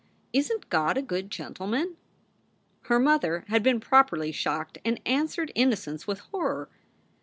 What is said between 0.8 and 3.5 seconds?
a good gentleman? Her mother